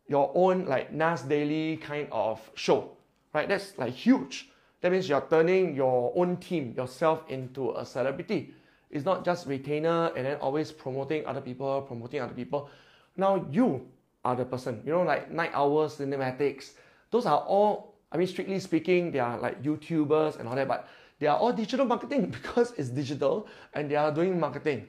[0.09, 2.97] your own like Nas Daily kind of show,
[3.33, 3.49] right?
[3.49, 4.51] That's like huge.
[4.81, 8.55] That means you're turning your own team, yourself into a celebrity.
[8.90, 12.69] It's not just retainer and then always promoting other people, promoting other people.
[13.17, 13.87] Now you
[14.25, 14.83] are the person.
[14.85, 16.73] You know, like Night Owls, cinematics.
[17.11, 20.88] Those are all, I mean, strictly speaking, they are like YouTubers and all that, but
[21.25, 24.87] they are all digital marketing because it's digital and they are doing marketing.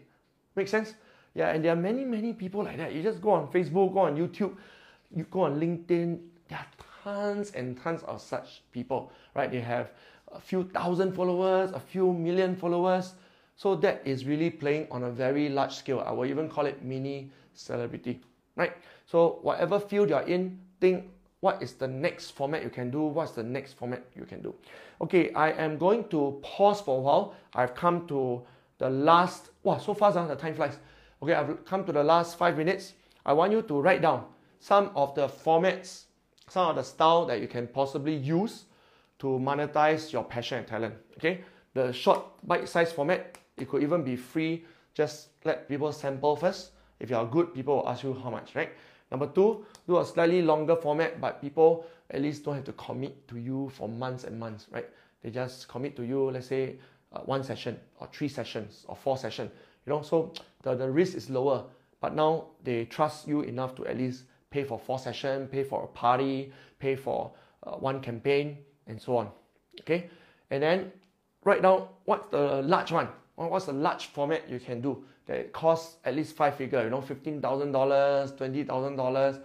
[0.58, 0.94] Make sense?
[1.34, 2.94] Yeah, and there are many, many people like that.
[2.94, 4.54] You just go on Facebook, go on YouTube,
[5.16, 6.20] you go on LinkedIn.
[6.50, 6.68] There are
[7.06, 9.50] tons and tons of such people, right?
[9.50, 9.92] They have
[10.34, 13.14] a few thousand followers, a few million followers.
[13.56, 16.04] So that is really playing on a very large scale.
[16.06, 18.20] I will even call it mini celebrity,
[18.58, 18.74] right?
[19.06, 21.06] So whatever field you're in, think
[21.46, 23.02] what is the next format you can do?
[23.04, 24.56] What's the next format you can do?
[25.00, 27.36] Okay, I am going to pause for a while.
[27.54, 28.42] I've come to
[28.80, 30.26] the last, wow, so fast, huh?
[30.26, 30.80] the time flies.
[31.22, 32.94] Okay, I've come to the last five minutes.
[33.28, 34.26] I want you to write down
[34.60, 36.06] some of the formats,
[36.50, 38.66] some of the style that you can possibly use
[39.20, 40.96] to monetize your passion and talent.
[41.20, 41.42] Okay,
[41.76, 44.66] the short bite-sized format, it could even be free.
[44.96, 46.72] Just let people sample first.
[47.00, 48.72] If you are good, people will ask you how much, right?
[49.16, 53.26] Number two, do a slightly longer format, but people at least don't have to commit
[53.30, 54.90] to you for months and months, right?
[55.24, 56.76] They just commit to you, let's say,
[57.14, 59.52] uh, one session or three sessions or four sessions,
[59.86, 61.64] you know, so the, the risk is lower.
[62.02, 65.86] But now they trust you enough to at least pay for four sessions, pay for
[65.86, 67.32] a party, pay for
[67.64, 69.30] uh, one campaign, and so on.
[69.80, 70.10] Okay,
[70.52, 70.92] and then
[71.46, 73.08] right now, what's the large one?
[73.36, 76.84] What's the large format you can do that costs at least five figure?
[76.84, 79.38] You know, fifteen thousand dollars, twenty thousand dollars,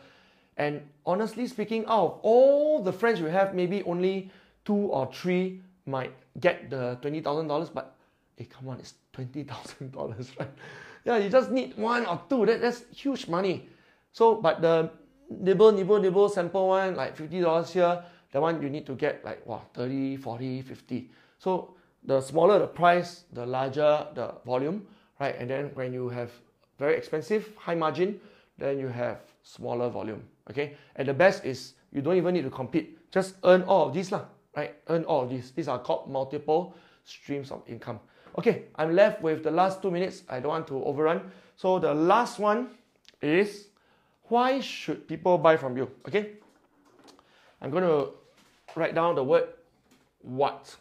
[0.56, 4.30] and honestly speaking, out of all the friends you have, maybe only
[4.64, 7.68] two or three might get the twenty thousand dollars.
[7.68, 7.96] But
[8.36, 10.50] hey, come on, it's twenty thousand dollars, right?
[11.04, 12.46] Yeah, you just need one or two.
[12.46, 13.68] That, that's huge money.
[14.12, 14.90] So, but the
[15.30, 19.46] nibble, nibble, nibble sample one, like $50 here, that one you need to get like,
[19.46, 21.10] wow, 30, 40, 50.
[21.38, 24.86] So the smaller the price, the larger the volume,
[25.18, 25.36] right?
[25.38, 26.30] And then when you have
[26.78, 28.20] very expensive, high margin,
[28.58, 30.76] then you have smaller volume, okay?
[30.96, 32.98] And the best is you don't even need to compete.
[33.10, 34.24] Just earn all of these, lah,
[34.56, 34.76] right?
[34.88, 35.50] Earn all of these.
[35.50, 38.00] These are called multiple streams of income.
[38.38, 40.22] Okay, I'm left with the last two minutes.
[40.28, 41.30] I don't want to overrun.
[41.56, 42.68] So the last one
[43.20, 43.66] is
[44.28, 45.90] why should people buy from you?
[46.06, 46.34] Okay,
[47.60, 48.10] I'm going to
[48.76, 49.48] write down the word
[50.22, 50.76] what.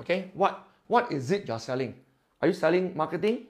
[0.00, 1.94] Okay, what what is it you're selling?
[2.40, 3.46] Are you selling marketing?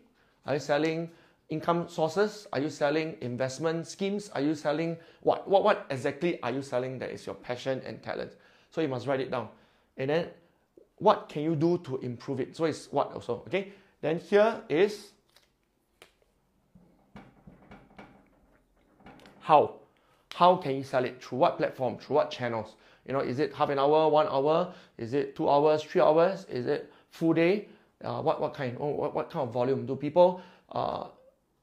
[0.46, 1.10] Are you selling
[1.50, 2.46] income sources?
[2.52, 4.30] Are you selling investment schemes?
[4.34, 5.48] Are you selling what?
[5.48, 8.32] What what exactly are you selling that is your passion and talent?
[8.70, 9.48] So you must write it down.
[9.96, 10.28] And then
[10.96, 12.56] what can you do to improve it?
[12.56, 13.72] So it's what also, okay?
[14.00, 15.10] Then here is
[19.40, 19.74] how.
[20.34, 21.22] How can you sell it?
[21.22, 21.98] Through what platform?
[21.98, 22.74] Through what channels?
[23.08, 24.72] You know, is it half an hour, one hour?
[24.98, 26.44] Is it two hours, three hours?
[26.50, 27.68] Is it full day?
[28.04, 28.76] Uh, what, what kind?
[28.78, 29.86] Oh, what, what kind of volume?
[29.86, 31.06] Do people, uh,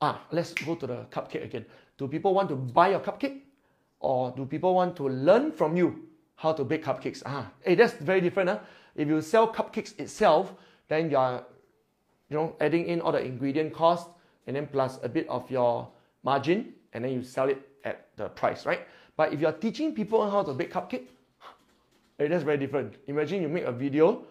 [0.01, 1.65] ah, let's go to the cupcake again.
[1.99, 3.41] Do people want to buy your cupcake?
[3.99, 7.21] Or do people want to learn from you how to bake cupcakes?
[7.27, 8.49] Ah, hey, that's very different.
[8.49, 8.59] Huh?
[8.95, 10.55] If you sell cupcakes itself,
[10.87, 11.45] then you are,
[12.29, 14.09] you know, adding in all the ingredient cost
[14.47, 15.87] and then plus a bit of your
[16.23, 18.81] margin, and then you sell it at the price, right?
[19.15, 21.07] But if you are teaching people how to bake cupcake,
[22.17, 22.95] that's very different.
[23.07, 24.25] Imagine you make a video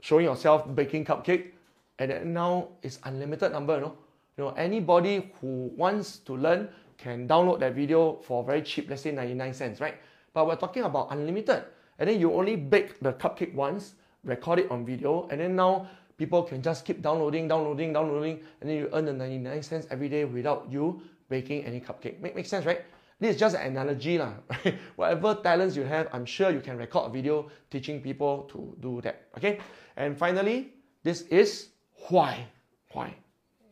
[0.00, 1.52] showing yourself baking cupcake,
[1.98, 3.94] and then now it's unlimited number, you know.
[4.36, 9.00] You know, anybody who wants to learn can download that video for very cheap, let's
[9.00, 9.96] say 99 cents, right?
[10.34, 11.64] But we're talking about unlimited
[11.98, 15.88] and then you only bake the cupcake once, record it on video, and then now
[16.18, 20.08] people can just keep downloading, downloading, downloading, and then you earn the 99 cents every
[20.08, 22.20] day without you baking any cupcake.
[22.20, 22.82] Make, make sense, right?
[23.18, 24.34] This is just an analogy, lah.
[24.64, 24.76] Right?
[24.96, 29.00] Whatever talents you have, I'm sure you can record a video teaching people to do
[29.00, 29.28] that.
[29.36, 29.58] Okay?
[29.96, 31.68] And finally, this is
[32.08, 32.44] why.
[32.92, 33.16] Why?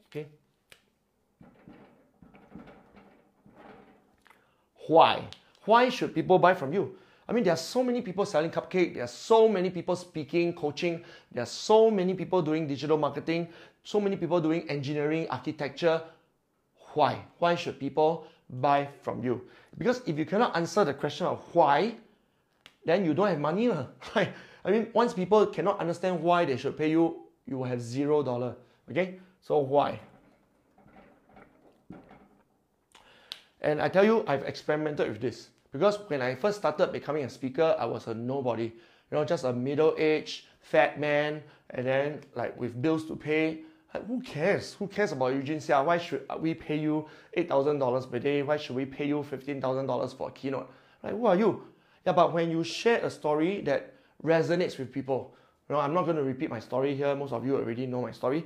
[0.08, 0.26] Okay?
[4.88, 5.28] Why?
[5.64, 6.96] Why should people buy from you?
[7.28, 8.94] I mean, there are so many people selling cupcake.
[8.94, 11.04] There are so many people speaking, coaching.
[11.32, 13.48] There are so many people doing digital marketing.
[13.82, 16.02] So many people doing engineering, architecture.
[16.92, 17.24] Why?
[17.38, 19.42] Why should people buy from you?
[19.76, 21.94] Because if you cannot answer the question of why,
[22.84, 24.32] then you don't have money, right?
[24.64, 28.22] I mean, once people cannot understand why they should pay you, you will have zero
[28.22, 28.56] dollar.
[28.90, 30.00] Okay, so why?
[33.60, 35.48] And I tell you, I've experimented with this.
[35.72, 38.64] Because when I first started becoming a speaker, I was a nobody.
[38.64, 43.62] You know, just a middle-aged fat man, and then like with bills to pay.
[44.06, 44.74] Who cares?
[44.74, 45.84] Who cares about Eugene Seah?
[45.84, 48.42] Why should we pay you eight thousand dollars per day?
[48.42, 50.70] Why should we pay you fifteen thousand dollars for a keynote?
[51.02, 51.62] Like, who are you?
[52.04, 55.34] Yeah, but when you share a story that resonates with people,
[55.68, 57.14] you know, I'm not going to repeat my story here.
[57.14, 58.44] Most of you already know my story.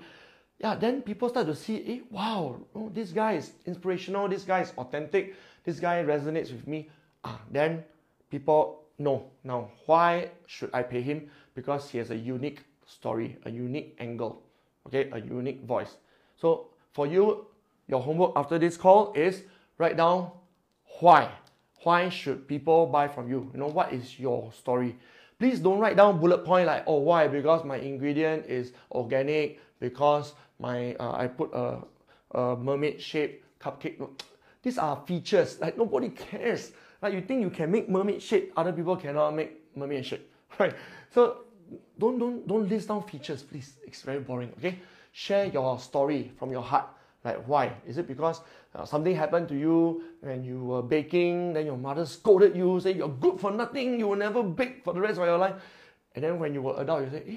[0.59, 4.28] Yeah, then people start to see, eh, wow, oh, this guy is inspirational.
[4.28, 5.34] This guy is authentic.
[5.64, 6.88] This guy resonates with me.
[7.24, 7.84] Ah, then
[8.30, 11.30] people know now why should I pay him?
[11.55, 14.42] Because he has a unique story, a unique angle,
[14.89, 15.97] okay, a unique voice.
[16.36, 17.47] So for you,
[17.86, 19.43] your homework after this call is
[19.78, 20.30] write down
[21.01, 21.30] why.
[21.84, 23.51] Why should people buy from you?
[23.53, 24.97] You know, what is your story?
[25.39, 27.28] Please don't write down bullet point like, oh, why?
[27.28, 31.78] Because my ingredient is organic, because my uh, I put a,
[32.32, 34.03] a mermaid shaped cupcake.
[34.62, 35.61] These are features.
[35.61, 36.72] Like nobody cares.
[37.01, 40.28] Like you think you can make mermaid shape, other people cannot make mermaid shape,
[40.59, 40.74] right?
[41.14, 41.45] So
[41.98, 43.74] don't don't don't list down features, please.
[43.86, 44.52] It's very boring.
[44.58, 44.78] Okay,
[45.12, 46.88] share your story from your heart.
[47.24, 47.72] Like why?
[47.86, 48.40] Is it because
[48.74, 52.92] uh, something happened to you when you were baking, then your mother scolded you, say
[52.92, 55.54] you're good for nothing, you will never bake for the rest of your life.
[56.14, 57.36] And then when you were adult, you say, eh,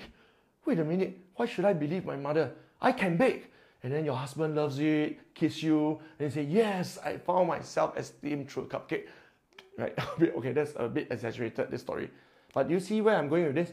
[0.66, 2.52] wait a minute, why should I believe my mother?
[2.82, 3.52] I can bake.
[3.84, 7.62] And then your husband loves it, kiss you, and you say, yes, I found my
[7.62, 9.08] self-esteem through cupcake.
[9.78, 9.98] Right?
[10.22, 12.10] okay, that's a bit exaggerated, this story.
[12.54, 13.72] But you see where I'm going with this?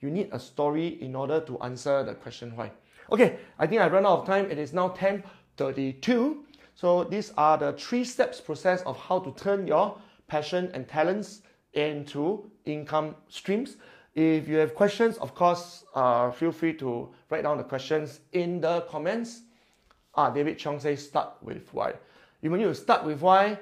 [0.00, 2.72] You need a story in order to answer the question why.
[3.10, 4.50] Okay, I think I run out of time.
[4.50, 6.36] It is now 10.32.
[6.74, 11.42] So these are the three steps process of how to turn your passion and talents
[11.72, 13.76] into income streams.
[14.14, 18.60] If you have questions, of course, uh, feel free to write down the questions in
[18.60, 19.42] the comments.
[20.14, 21.94] Ah, David Chong says start with why.
[22.40, 23.58] You need to start with why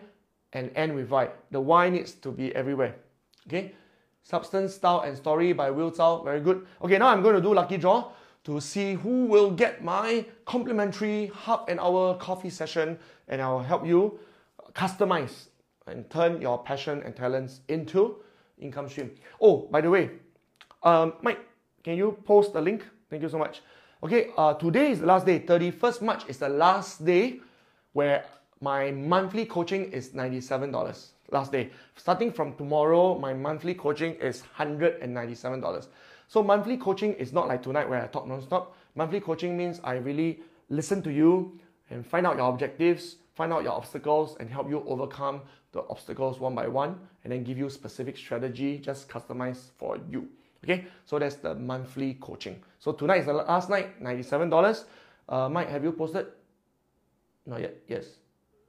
[0.53, 1.31] and end with why.
[1.51, 2.95] The why needs to be everywhere.
[3.49, 3.75] Okay?
[4.25, 6.25] Substance, Style, and Story by Will Zhao.
[6.25, 6.67] Very good.
[6.83, 8.11] Okay, now I'm going to do lucky draw
[8.45, 12.99] to see who will get my complimentary half an hour coffee session
[13.29, 14.19] and I'll help you
[14.73, 15.49] customize
[15.87, 18.17] and turn your passion and talents into
[18.59, 19.11] income stream.
[19.41, 20.11] Oh, by the way,
[20.83, 21.41] um, Mike,
[21.83, 22.85] can you post the link?
[23.11, 23.61] Thank you so much.
[24.03, 25.41] Okay, uh, today is the last day.
[25.41, 27.41] 31st March is the last day
[27.93, 28.25] where
[28.61, 31.14] my monthly coaching is $97.
[31.35, 31.71] Last day.
[31.97, 35.89] Starting from tomorrow, my monthly coaching is $197.
[36.29, 38.77] So monthly coaching is not like tonight where I talk non-stop.
[38.95, 41.59] Monthly coaching means I really listen to you
[41.91, 45.41] and find out your objectives, find out your obstacles and help you overcome
[45.73, 50.29] the obstacles one by one and then give you specific strategy just customized for you.
[50.63, 52.63] Okay, so that's the monthly coaching.
[52.79, 54.85] So tonight is the last night, $97.
[55.29, 56.27] Uh, Mike, have you posted?
[57.45, 58.05] Not yet, yes.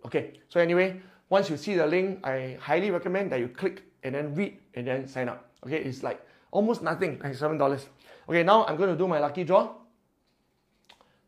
[0.04, 1.00] Okay, so anyway,
[1.30, 4.88] once you see the link, I highly recommend that you click and then read and
[4.88, 5.50] then sign up.
[5.66, 6.22] Okay, it's like
[6.52, 7.88] almost nothing, like seven dollars.
[8.30, 9.70] Okay, now I'm going to do my lucky draw.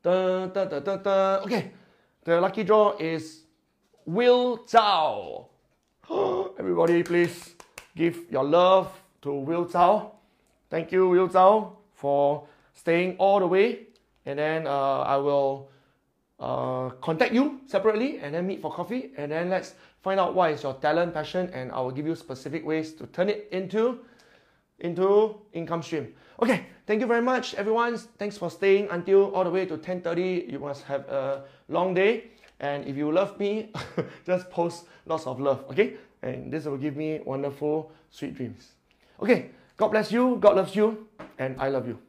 [0.03, 1.39] Da, da, da, da, da.
[1.43, 1.71] Okay,
[2.23, 3.41] the lucky draw is
[4.05, 5.47] Will Zhao.
[6.59, 7.55] Everybody, please
[7.95, 8.91] give your love
[9.21, 10.11] to Will Zhao.
[10.69, 13.87] Thank you, Will Zhao, for staying all the way.
[14.25, 15.69] And then uh, I will
[16.39, 19.11] uh, contact you separately and then meet for coffee.
[19.17, 22.15] And then let's find out what is your talent, passion, and I will give you
[22.15, 23.99] specific ways to turn it into,
[24.79, 26.13] into income stream.
[26.41, 27.97] Okay, thank you very much, everyone.
[27.97, 30.51] Thanks for staying until all the way to 10.30.
[30.51, 32.31] You must have a long day.
[32.59, 33.71] And if you love me,
[34.25, 35.95] just post lots of love, okay?
[36.21, 38.73] And this will give me wonderful, sweet dreams.
[39.21, 41.99] Okay, God bless you, God loves you, and I love you.